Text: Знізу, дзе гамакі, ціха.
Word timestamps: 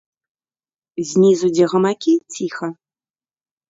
Знізу, 1.11 1.47
дзе 1.59 1.65
гамакі, 1.77 2.13
ціха. 2.35 2.67